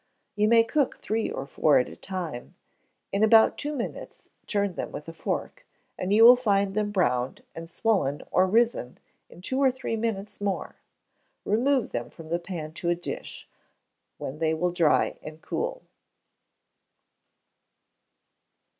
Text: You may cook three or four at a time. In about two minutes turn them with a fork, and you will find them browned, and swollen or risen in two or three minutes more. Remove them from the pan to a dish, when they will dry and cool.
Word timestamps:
You 0.35 0.47
may 0.47 0.63
cook 0.63 0.97
three 0.97 1.29
or 1.29 1.45
four 1.45 1.77
at 1.77 1.87
a 1.87 1.95
time. 1.95 2.55
In 3.11 3.23
about 3.23 3.55
two 3.55 3.75
minutes 3.75 4.31
turn 4.47 4.73
them 4.73 4.91
with 4.91 5.07
a 5.07 5.13
fork, 5.13 5.63
and 5.95 6.11
you 6.11 6.23
will 6.25 6.35
find 6.35 6.73
them 6.73 6.89
browned, 6.89 7.43
and 7.53 7.69
swollen 7.69 8.23
or 8.31 8.47
risen 8.47 8.97
in 9.29 9.43
two 9.43 9.59
or 9.61 9.69
three 9.69 9.95
minutes 9.95 10.41
more. 10.41 10.77
Remove 11.45 11.91
them 11.91 12.09
from 12.09 12.29
the 12.29 12.39
pan 12.39 12.73
to 12.81 12.89
a 12.89 12.95
dish, 12.95 13.47
when 14.17 14.39
they 14.39 14.55
will 14.55 14.71
dry 14.71 15.19
and 15.21 15.43
cool. 15.43 15.83